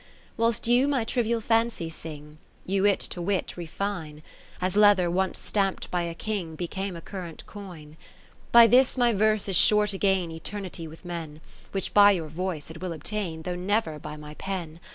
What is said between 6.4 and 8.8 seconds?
Became a current coin. 20 By